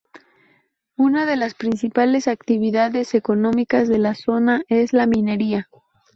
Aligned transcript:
Una 0.97 1.27
de 1.27 1.35
las 1.35 1.53
principales 1.53 2.27
actividades 2.27 3.13
económicas 3.13 3.87
de 3.87 3.99
la 3.99 4.15
zona 4.15 4.63
es 4.67 4.93
la 4.93 5.05
minería. 5.05 5.69